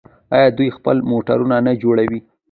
آیا 0.35 0.49
دوی 0.57 0.69
خپل 0.77 0.97
موټرونه 1.11 1.55
نه 1.65 1.73
جوړوي؟ 1.81 2.19